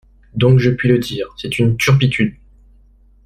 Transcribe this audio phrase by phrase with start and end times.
[0.33, 2.33] Donc je puis le dire, c'est une turpitude!